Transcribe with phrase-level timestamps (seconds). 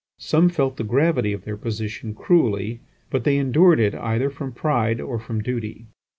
[0.17, 4.99] Some felt the gravity of their position cruelly; but they endured it either from pride
[4.99, 5.85] or from duty.